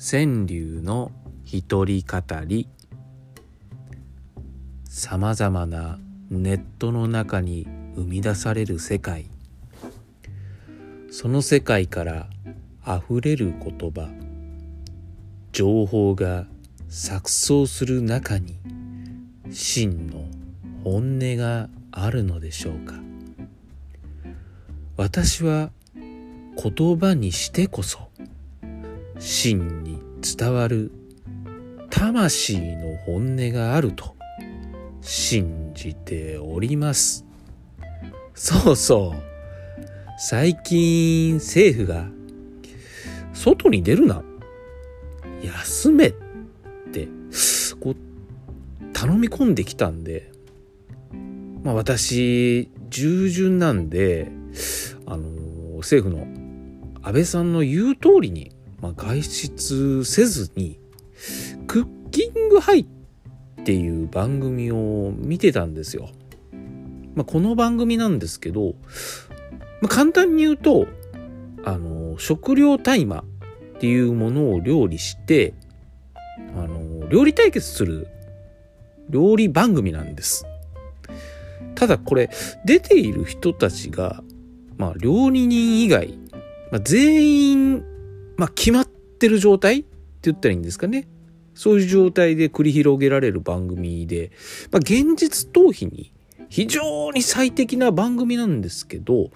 [0.00, 1.10] 川柳の
[1.44, 2.68] 一人語り
[4.88, 5.98] さまざまな
[6.30, 9.26] ネットの中に生み出される世界。
[11.10, 12.28] その世界から
[12.84, 14.08] あふれる言葉
[15.50, 16.46] 情報が
[16.88, 18.56] 錯綜する中に
[19.50, 20.28] 真の
[20.84, 22.94] 本音があるのでしょうか。
[24.96, 28.08] 私は言葉にしてこそ
[29.18, 30.92] 真に伝わる
[31.90, 34.16] 魂の本音があると
[35.00, 37.24] 信じております。
[38.34, 39.22] そうそう。
[40.18, 42.06] 最近政府が
[43.32, 44.22] 外に出るな。
[45.42, 46.12] 休めっ
[46.92, 47.08] て
[47.80, 47.96] こう
[48.92, 50.32] 頼み込んできたんで
[51.62, 54.30] まあ私従順なんで
[55.06, 56.26] あの政府の
[57.02, 60.78] 安倍さんの言う通りにまあ、外出せずに
[61.66, 66.10] クッキングハイっていう番組を見てたんですよ。
[67.14, 68.74] まあ、この番組なんですけど、
[69.80, 70.86] まあ、簡単に言うと
[71.64, 73.24] あの食料大麻
[73.76, 75.54] っていうものを料理して
[76.56, 78.06] あの料理対決する
[79.10, 80.46] 料理番組なんです。
[81.74, 82.30] ただこれ
[82.64, 84.22] 出ている人たちが、
[84.76, 86.18] まあ、料理人以外、
[86.70, 87.84] まあ、全員
[88.38, 89.88] まあ、決まってる状態って
[90.22, 91.08] 言ったらいいんですかね。
[91.54, 94.30] そういう状態で繰り広げられる番組で、
[94.70, 96.12] まあ、現実逃避に
[96.48, 99.30] 非常に最適な番組なんですけど、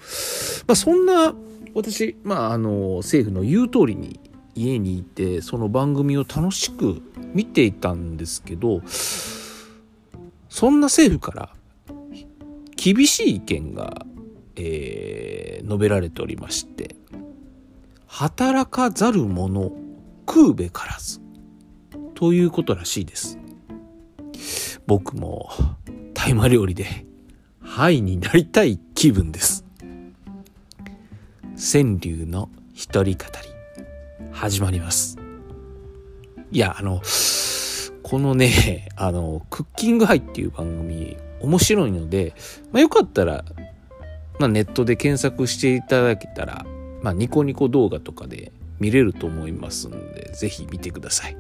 [0.69, 1.35] まあ、そんな
[1.75, 4.21] 私、まあ、あの政府の言う通りに
[4.55, 7.03] 家にいてその番組を楽しく
[7.35, 8.83] 見ていたんですけど
[10.49, 11.51] そんな政府から
[12.77, 14.07] 厳しい意見が、
[14.55, 16.95] えー、述べられておりまして
[18.15, 19.73] 働かざる者
[20.29, 21.19] 食うべからず。
[22.15, 23.39] ということらしいです。
[24.87, 25.49] 僕も
[26.13, 27.07] 大麻料理で
[27.59, 29.65] ハイになりたい気分です。
[31.57, 35.17] 川柳の一人語り始まります。
[36.51, 37.01] いやあの
[38.03, 42.35] このねあのクッキングハイっていう番組面白いので、
[42.73, 43.43] まあ、よかったら、
[44.39, 46.67] まあ、ネットで検索していただけたら
[47.03, 51.37] まあ、ニコニコ動画とかで見れると思いますんで、ぜひ見てください。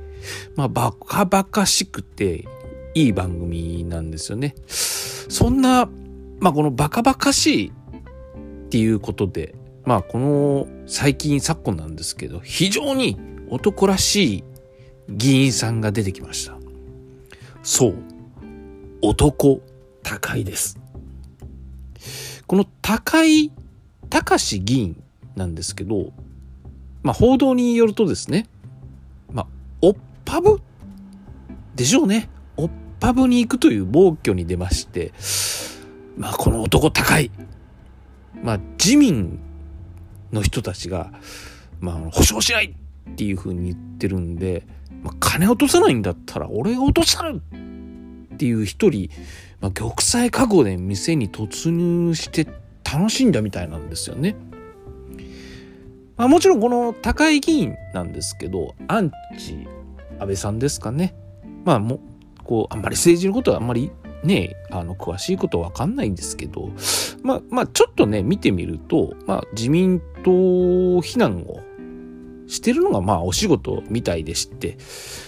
[0.57, 2.45] まあ、バカバカしくて
[2.95, 4.55] いい番組なんですよね。
[4.67, 5.89] そんな、
[6.41, 13.19] まあ、このバカバカしいっていうことで、まあ、この最近昨今なんですけど、非常に
[13.49, 14.45] 男らしい
[15.09, 16.57] 議員さんが出てきました。
[17.63, 17.95] そう。
[19.03, 19.61] 男、
[20.03, 20.79] 高いです。
[22.47, 23.51] この高井
[24.11, 25.03] 隆議員
[25.37, 26.13] なんですけど、
[27.03, 28.47] まあ、報道によるとですね、
[29.33, 29.47] まあ、
[29.81, 30.61] おっぱぶ
[31.75, 32.29] でしょうね。
[32.57, 32.71] おっ
[33.01, 35.13] ぱぶに行くという暴挙に出まして、
[36.17, 37.31] まあ、この男高い。
[38.43, 39.39] まあ、自民
[40.33, 41.13] の人たちが、
[41.81, 42.75] まあ、保証しない
[43.11, 44.67] っていうふうに言ってるんで、
[45.03, 47.41] まあ、金落とさないんだったら俺が落とさる
[48.35, 49.11] っていう一人、
[49.61, 52.47] まあ、玉砕覚悟で店に突入して
[52.85, 54.35] 楽しんだみたいなんですよね。
[56.17, 59.67] まあ、もちろんこの高井議員なんですけどアンチ
[60.19, 61.15] 安倍さんですかね
[61.65, 62.01] まあも
[62.45, 63.91] こうあんまり政治のことはあんまり
[64.25, 66.71] ねあの詳しいことわかんないんですけど
[67.23, 71.61] まあまあちょっとね見てみると、まあ、自民党非難を
[72.47, 74.77] してるのがまあお仕事みたいでして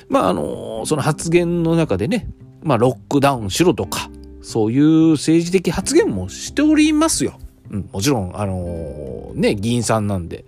[0.09, 2.29] まああのその発言の中でね
[2.63, 4.11] まあロックダウンしろとか
[4.45, 7.39] そういう政治的発言もしておりますよ。
[7.71, 10.45] うん、もちろん、あのー、ね、議員さんなんで。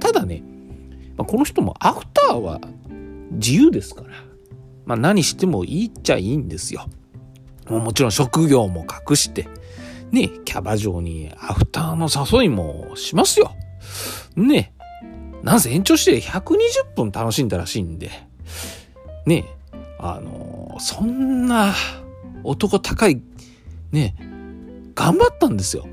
[0.00, 0.42] ただね、
[1.16, 2.60] まあ、この人もアフターは
[3.32, 4.08] 自由ですから、
[4.84, 6.86] まあ、何してもいいっちゃいいんですよ。
[7.68, 9.48] ももちろん職業も隠して、
[10.10, 13.52] ね、キャバ嬢にアフターの誘いもしますよ。
[14.36, 14.72] ね、
[15.42, 18.10] なんせ延長して120分楽しんだらしいんで、
[19.26, 19.44] ね、
[19.98, 21.72] あのそんな
[22.42, 23.22] 男高い、
[23.92, 24.14] ね、
[24.94, 25.86] 頑張ったんですよ。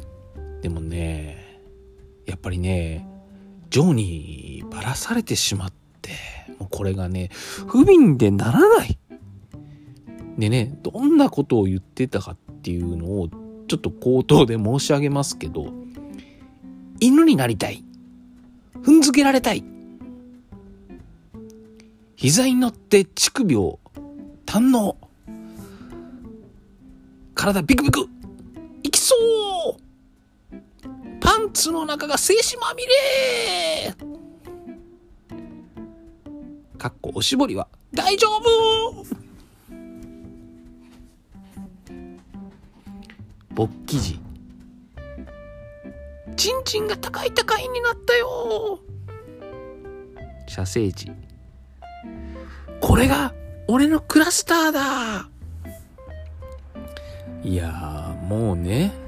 [0.61, 1.59] でもね、
[2.25, 3.07] やっぱりね、
[3.71, 6.11] ジョーにばらされてしまって、
[6.59, 7.29] もうこれがね、
[7.67, 8.99] 不憫でならない。
[10.37, 13.29] でね、どんなことを言ってたかっていうのを、
[13.69, 15.73] ちょっと口頭で申し上げますけど、
[16.99, 17.85] 犬になりたい。
[18.83, 19.63] 踏んづけられたい。
[22.17, 23.79] 膝に乗って乳首を
[24.45, 24.97] 堪能。
[27.35, 28.05] 体ビクビク。
[28.83, 29.15] いきそ
[29.77, 29.80] う
[31.51, 33.93] ンツの中が精子まみれ
[36.77, 39.05] かっこおしぼりは大丈夫
[43.53, 44.19] 勃起時
[46.37, 48.79] チンチンが高い高いになったよ
[50.47, 51.11] 射精時
[52.79, 53.33] これが
[53.67, 55.29] 俺のクラスターだ
[57.43, 59.00] いやーもうね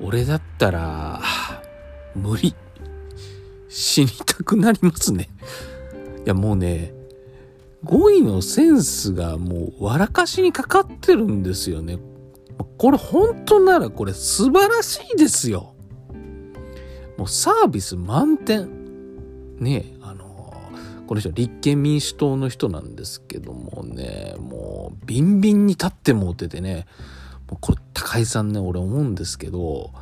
[0.00, 1.20] 俺だったら
[2.14, 2.54] 無理。
[3.68, 5.28] 死にたくなりますね。
[6.24, 6.92] いやもうね
[7.84, 11.98] 語彙のセンスがもう笑かしにかかってるんですよね。
[12.76, 15.74] これ本当ならこれ素晴らしいですよ。
[17.16, 18.80] もうサービス満点。
[19.58, 20.54] ねえあの
[21.06, 26.86] この人立憲民主党の人なんですけどもねもうビンビンに立ってもうててね
[27.60, 29.92] これ高井さんね俺思うんですけど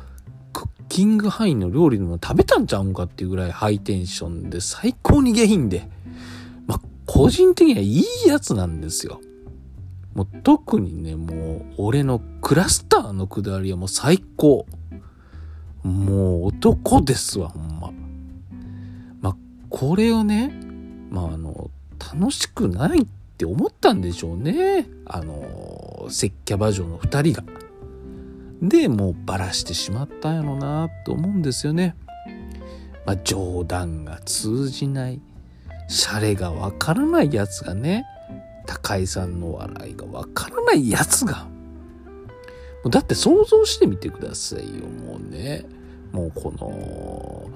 [0.53, 5.87] クッキングハイの料理の食べたんちゃうんかっていうぐらいハイテンションで最高に下品で
[6.67, 9.21] まあ個人的にはいいやつなんですよ。
[10.13, 14.65] もう特にねもう俺のクラスターのくだりはもう最高。
[15.83, 17.91] もう男ですわほんま。
[19.21, 19.35] まあ
[19.69, 20.53] これをね
[21.09, 21.69] まああの
[21.99, 23.07] 楽しくないっ
[23.39, 24.85] って思ったんでしょうね。
[25.05, 27.47] あの接キャバ嬢の2人が。
[28.61, 31.95] でもうバラしてしまったんやろなと思うんですよね。
[33.05, 35.21] まあ冗談が通じない。
[35.87, 38.03] シャレがわからないやつがね。
[38.65, 41.47] 高井さんの笑いがわからないやつが。
[42.89, 45.65] だって想像してみてくださいよ、もうね。
[46.11, 47.49] もうこの、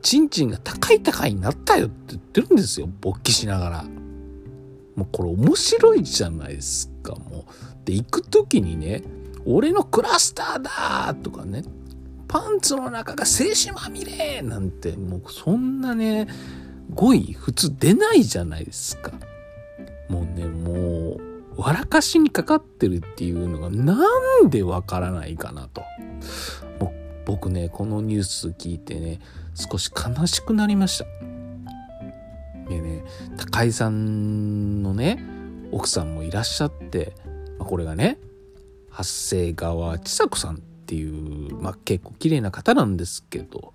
[0.00, 4.01] ちんちんが高い高いになったよって言ってるんですよ、勃起しながら。
[4.94, 7.86] もうこれ面白いじゃないですか、もう。
[7.86, 9.02] で、行く時にね、
[9.44, 11.64] 俺のクラスターだとかね、
[12.28, 16.28] パンツの中が精子まみれなんて、もうそんなね、
[16.94, 19.12] 語彙普通出ないじゃないですか。
[20.08, 21.20] もうね、もう、
[21.56, 23.98] 笑かしにかかってるっていうのがな
[24.42, 25.82] んでわからないかなと。
[27.24, 29.20] 僕ね、このニュース聞いてね、
[29.54, 31.31] 少し悲しくなりました。
[32.72, 33.04] でね、
[33.36, 35.22] 高井さんのね、
[35.70, 37.14] 奥さんもいらっしゃって、
[37.58, 38.18] まあ、これがね、
[38.90, 43.72] 発生川千佐子さんっていう、まあ、結構綺麗な方なんですけど、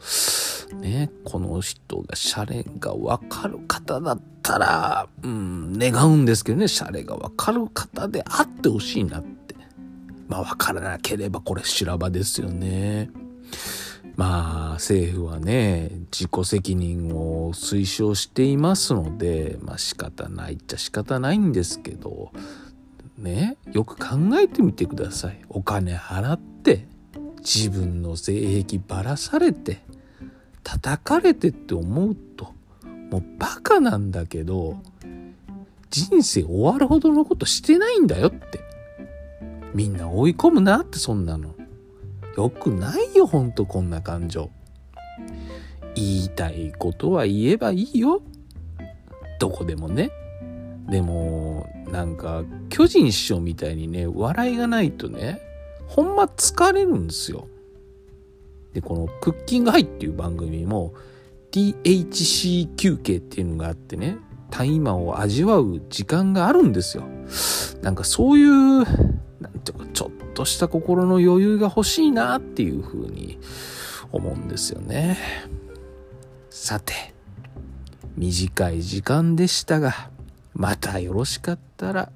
[0.80, 9.38] ね、この人がシャレがわかる方だったら、うん、願うんですけどね、シャレがわかる方であってほしいなって。
[10.28, 13.10] まあ、わからなければこれ修羅場ですよね。
[14.18, 22.32] まあ、政府はね、自己責任を推奨していますので、まあ仕方ないっちゃ仕方ないんですけど、
[23.20, 25.40] ね、よく考えてみてください。
[25.50, 26.88] お金払って、
[27.40, 29.84] 自分の性癖ばらされて、
[30.64, 32.56] 叩かれてって思うと、
[33.12, 34.82] もうバカなんだけど、
[35.92, 38.62] 人生終わるほどのことしてないんだよって。
[39.76, 41.57] みんな追い込むなってそんなの。
[42.38, 44.52] よくないよ、ほんとこんな感情。
[45.96, 48.22] 言いたいことは言えばいいよ。
[49.40, 50.12] どこでもね。
[50.88, 55.42] でも、なんか、巨人師匠みたいにね、笑いがないとね、
[55.88, 57.48] ほんま疲れるんですよ。
[58.74, 60.94] で、このクッキングハイっていう番組も、
[61.52, 64.20] THC 休憩っていうのがあってね、
[64.52, 67.04] 大麻を味わう時間があるんですよ。
[67.82, 68.86] なんかそういう、
[70.38, 73.40] とした心の余裕が欲しいなっていうふうに
[74.12, 75.18] 思うんですよね。
[76.52, 76.94] さて、
[78.16, 80.12] 短い時間でしたが、
[80.54, 82.12] またよろしかったら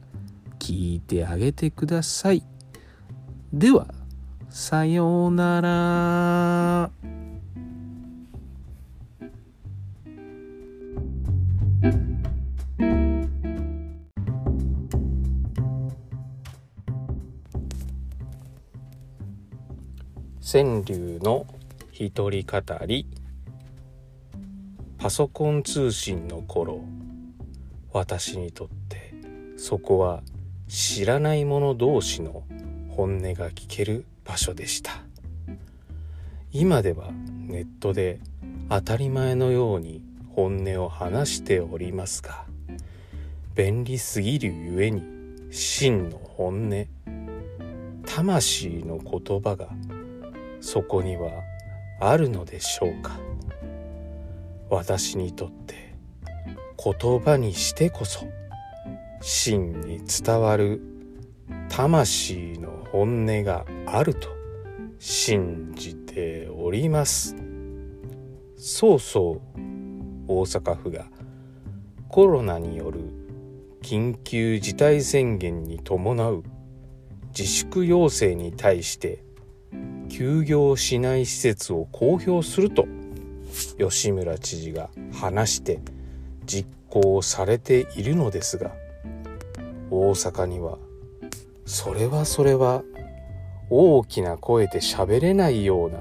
[0.59, 2.43] 聞いてあげてください。
[3.51, 3.87] では、
[4.51, 6.91] さようなら。
[20.53, 21.47] 川柳の
[21.93, 23.07] 一人語り。
[24.97, 26.83] パソコン通信の頃
[27.93, 29.13] 私にとって
[29.55, 30.23] そこは
[30.67, 32.43] 知らない者同士の
[32.89, 34.91] 本音が聞ける場所でした。
[36.51, 38.19] 今ではネットで
[38.67, 40.03] 当たり前のように
[40.35, 42.43] 本音を話しておりますが
[43.55, 45.01] 便利すぎるゆえに
[45.49, 46.85] 真の本音
[48.05, 49.69] 魂の言葉が
[50.61, 51.43] そこには
[51.99, 53.19] あるのでしょうか？
[54.69, 55.95] 私にとって
[56.81, 58.25] 言葉にしてこそ
[59.19, 60.81] 真に伝わる
[61.67, 64.29] 魂の本音があると
[64.97, 67.35] 信じております。
[68.55, 69.59] そうそう
[70.27, 71.07] 大阪府が
[72.07, 73.01] コロナによる
[73.81, 76.43] 緊急事態宣言に伴う
[77.29, 79.23] 自粛要請に対して
[80.11, 82.85] 休業しない施設を公表すると
[83.79, 85.79] 吉村知事が話して
[86.45, 88.71] 実行されているのですが
[89.89, 90.77] 大阪には
[91.65, 92.83] それはそれは
[93.69, 95.99] 大きな声で喋れないような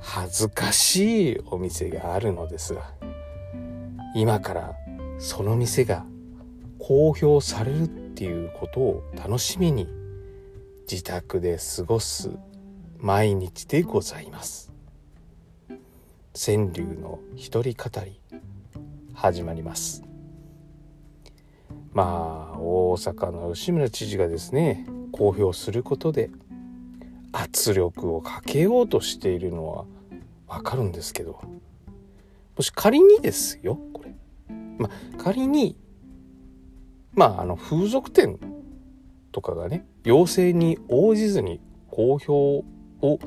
[0.00, 2.94] 恥ずかしいお店があるのですが
[4.14, 4.74] 今から
[5.18, 6.06] その店が
[6.78, 9.86] 公表されるっていうことを楽しみに
[10.90, 12.30] 自宅で過ごす
[13.02, 14.70] 毎日でございます。
[16.34, 18.20] 川柳の一人語り
[19.14, 20.02] 始まります。
[21.94, 26.28] まあ大阪の吉村知事がですね公表することで
[27.32, 29.86] 圧力をかけようとしているのは
[30.46, 31.40] わかるんですけど
[32.54, 34.14] もし仮にですよこれ。
[34.76, 35.74] まあ仮に
[37.14, 38.38] まああの風俗店
[39.32, 43.18] とかがね要請に応じずに公表を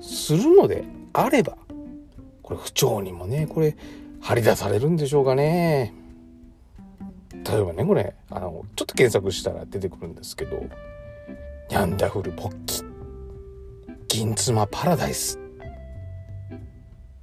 [0.00, 1.56] するのであれば
[2.42, 3.76] これ不調にもねこれ
[4.20, 5.94] 張り出されるんでしょうかね。
[7.44, 10.62] 例えばねこれあのちょっと検索したら出てくるんですけど
[11.70, 12.82] 「ニャンダフルポッキ」
[14.08, 15.38] 「銀妻パラダイス」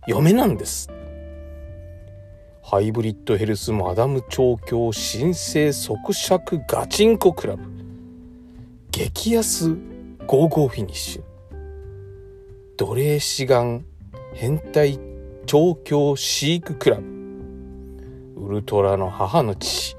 [0.08, 0.90] 嫁なんです。
[2.64, 7.64] ハイブリッドヘルスマダム調教新生即尺ガチンコクラブ。
[8.92, 9.70] 激安
[10.28, 11.29] ゴーゴーフィニッシュ。
[12.80, 13.84] 奴隷志願
[14.34, 15.02] 変態
[15.46, 17.04] 調教飼育クラブ。
[18.38, 19.98] ウルトラの母の父。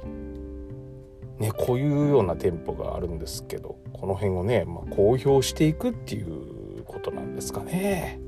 [1.39, 8.19] ねこういうような店舗があるんですけどこの辺をね、まあ、公表していくっていうことなんですかね。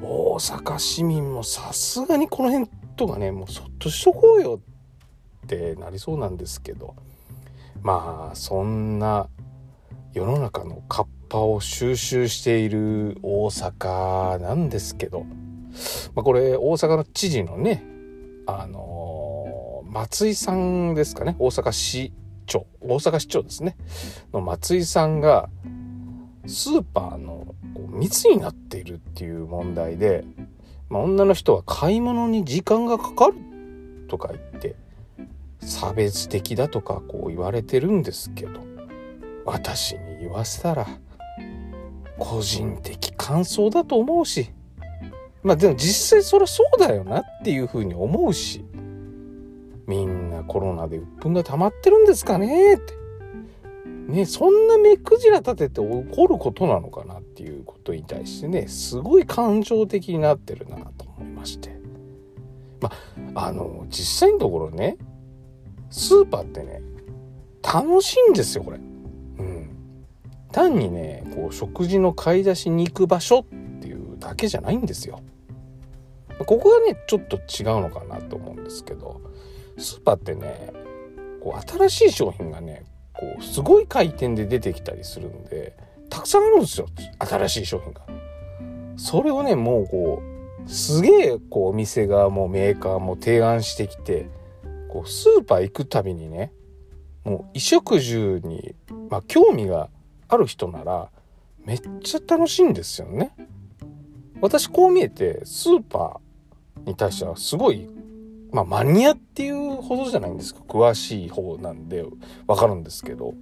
[0.00, 4.60] 大阪市民もさすがにこの辺とかねもうそっとしとこうよ
[5.44, 6.94] ってなりそうなんですけど。
[7.82, 9.28] まあそんな
[10.12, 15.24] 世の中のカッパを収集している大阪なんですけど、
[16.14, 17.84] まあ、これ大阪の知事のね
[18.46, 21.36] あのー、松井さんですかね。
[21.38, 22.12] 大阪市
[22.46, 22.66] 長。
[22.80, 23.76] 大阪市長ですね。
[24.32, 25.50] の松井さんが
[26.46, 27.54] スーパーの
[27.90, 30.24] 密になっているっていう問題で、
[30.88, 33.34] まあ、女の人は買い物に時間がかかる
[34.08, 34.76] とか言って
[35.60, 38.60] 差別的だとかこう言われてるんですけど
[39.44, 40.86] 私に言わせたら
[42.18, 44.50] 個人的感想だと思うし
[45.42, 48.64] まあでも実際そりゃそうだよなっていうふうに思うし
[49.86, 52.98] みんなコロナで鬱憤が溜まってるんですかねって。
[54.08, 61.78] ねそんな目くじら立てて怒ることなのかなっていうことに対してねすごい感情的になってるなと思いまして。
[62.80, 62.90] ま
[63.34, 64.96] ああの実際のところね
[65.90, 66.80] スーパーってね
[67.62, 68.78] 楽しいんですよこれ。
[70.52, 73.44] 単にねこう食事の買い出しに行く場所っ
[73.80, 75.20] ていうだけじゃないんですよ。
[76.38, 79.20] ここがねちょっと違うのかなと思うんですけど
[79.76, 80.72] スーパーってね
[81.42, 85.76] こう新しい商品がねこうすごい回転で出てきたりするんで
[86.08, 86.86] たくさんあるんですよ
[87.18, 88.02] 新しい商品が。
[88.96, 90.22] それをねもうこ
[90.64, 94.28] うすげえこうお店側もメーカーも提案してきて
[94.88, 96.52] こうスーパー行くたびにね
[97.24, 98.74] もう衣食住に、
[99.10, 99.90] まあ、興味が
[100.28, 101.10] ある人なら
[101.64, 103.34] めっちゃ楽しいんですよね。
[104.40, 107.88] 私こう見えてスーパーに対してはすごい
[108.52, 112.04] まあマニアっていうほどじゃないんですけど詳しい方なんで
[112.46, 113.34] わかるんですけど、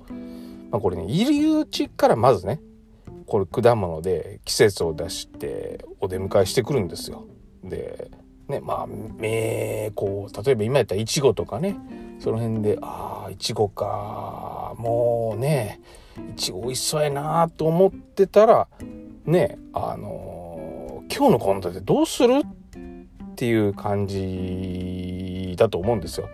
[0.70, 2.60] まあ、これね入り口からまずね
[3.26, 7.26] これ果物で季節を出してお出迎えしてくるんですよ。
[7.62, 8.10] で
[8.48, 11.76] ねまあめこう例えば今やったらいちごとかね
[12.18, 15.80] その辺でああいちごかもうね
[16.32, 18.68] いちご美味しそうやなと思ってたら
[19.24, 26.28] ねあのー、今日の献立どうするっていう感じだと思うんですよ。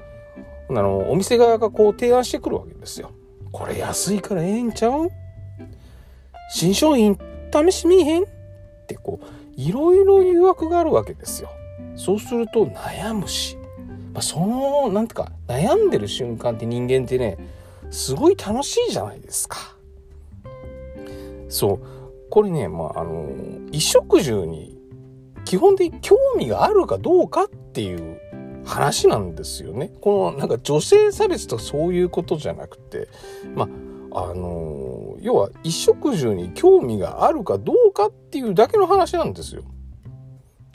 [0.71, 3.11] あのお店側がこう提案してくるわけですよ。
[3.51, 5.11] これ安いからええんちゃう
[6.51, 7.19] 新商品
[7.53, 8.23] 試しみへん？
[8.23, 8.27] っ
[8.87, 9.27] てこう
[9.61, 11.51] いろいろ誘惑があるわけですよ。
[11.97, 13.59] そうすると悩むし、
[14.13, 17.39] まあ、そのなんてか悩んでる瞬間って人間ってね
[17.91, 19.77] すごい楽しいじゃないですか。
[21.49, 21.81] そう
[22.31, 23.29] これねまああの
[23.67, 24.79] 衣食住に
[25.45, 28.21] 基本的に興味があるかどうかっていう
[28.65, 29.93] 話なんですよね。
[30.01, 33.09] このなんか女性差別とかそういうことじゃなくて
[33.55, 33.69] ま
[34.13, 39.63] ああの要は衣食住に興味があるかどうかっていうだけの話なんですよ。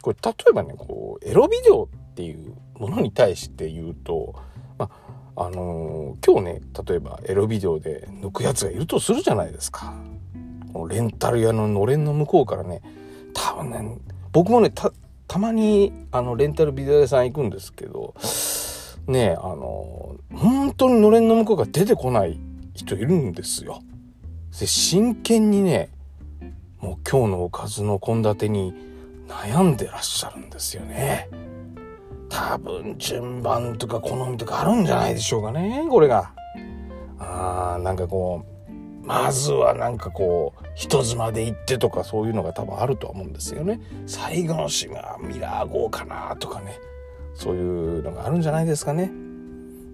[0.01, 4.35] これ例えばねこうエロビデオっていうものに対して言うと、
[4.77, 4.89] ま
[5.35, 9.93] あ、のー、今日ね例えばエロビデオで抜くやつがいるとするじゃないですか。
[10.89, 12.81] レンタル屋ののれんの向こうからね
[13.33, 13.97] 多分ね
[14.31, 14.91] 僕もねた
[15.27, 18.13] たまにあのレンタルビデオ屋さん行くんですけど
[19.07, 22.39] ねあの本当にのれんの向こうから出てこない
[22.75, 23.81] 人いるんですよ。
[24.59, 25.89] で真剣にね
[26.79, 28.73] もう今日のおかずの献立に
[29.27, 31.29] 悩んでらっしゃるんですよね。
[32.29, 36.33] 多分順番とか好みとかあるんじゃないでしょうかねこれが。
[37.19, 43.79] あーなんかこうまずはなんかこう人妻で行ってとかそういうのが多分あるとは思うんですよね。
[44.05, 46.77] 最後の締めはミラー号かなとかね
[47.33, 49.11] そういうのがあるんじゃないですかね。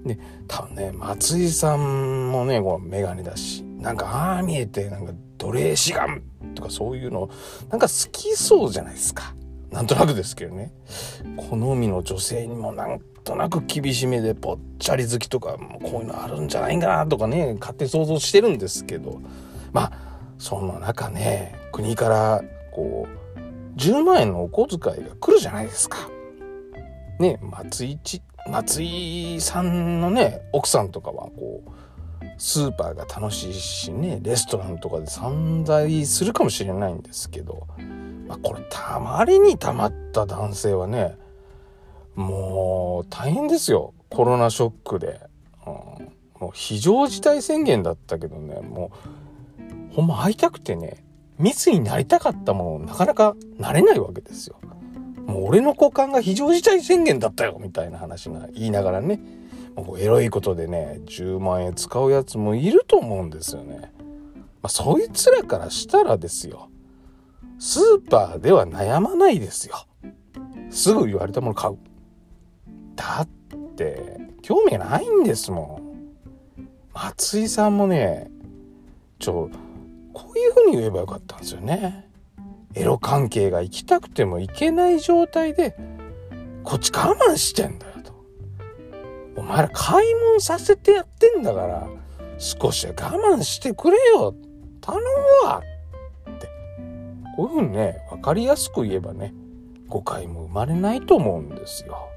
[0.03, 6.23] で多分ね松井さんもねこう眼鏡だしなんかああ見えてなんか奴隷志願
[6.55, 7.29] とかそういうの
[7.69, 9.35] なんか好きそうじゃないですか。
[9.73, 10.71] なんとなくですけどね。
[11.35, 19.19] 好みの女性にもなんとなく厳しめでぽっちゃり好きとかもこういうのあるんじゃないかなとかね勝手に想像してるんですけど。
[19.73, 19.91] まあ
[20.37, 25.97] そんな中ね国からこう10万円のお小遣いが来るじゃないですか。
[27.19, 27.99] ね松井
[28.47, 31.69] 松井さんのね奥さんとかはこう
[32.37, 37.67] スーパーが楽しいしねレストランとかで散財するかもしれないんですけど、
[38.27, 41.17] まあ、これたまりにたまった男性はね
[42.15, 43.93] もう大変ですよ。
[44.09, 45.19] コロナショックで、
[45.65, 45.73] うん、
[46.39, 48.91] もう非常事態宣言だったけどねも
[49.91, 51.03] うほんま会いたくてね
[51.39, 54.57] 密になりたかったものなかなかなれないわけですよ。
[55.25, 59.19] もう俺の股間が非常事態宣言だったよみたいな話が言いながらね。
[59.75, 63.91] もうエロいことでね10万円使うやつもいると思うんですよね。
[64.61, 66.69] まあ、そいつらからしたらですよ。
[67.65, 69.87] スーパーでは悩まないですよ。
[70.69, 71.77] すぐ言われたもの買う。
[72.93, 73.27] だっ
[73.77, 75.79] て興味がないんですも
[76.59, 76.63] ん。
[76.93, 78.29] 松井さんもね
[79.17, 79.49] ちょ
[80.11, 82.09] こういうふうに言えばよかったんですよね。
[82.73, 85.77] エロ関係が行きたくても行けない状態で
[86.65, 88.11] こっち我慢してんだよと。
[89.37, 91.87] お前ら買い物させてやってんだから
[92.39, 94.35] 少しは我慢してくれよ
[94.81, 95.63] 頼むわ
[96.29, 96.49] って
[97.35, 99.33] こういうふうにね分かりやすく言えばね
[99.87, 102.09] 誤解も生まれないと思うんですよ。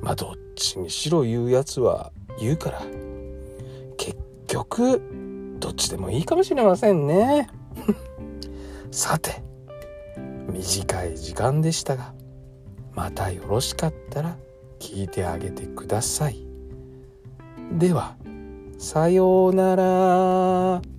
[0.00, 2.82] まあどっちにしろ言うやつは言うから
[3.96, 5.02] 結局
[5.58, 7.48] どっちでもいいかもしれませんね。
[8.90, 9.42] さて
[10.48, 12.14] 短い時間でしたが
[12.94, 14.36] またよろしかったら
[14.78, 16.46] 聞いてあげてください。
[17.72, 18.16] では
[18.78, 20.97] さようなら。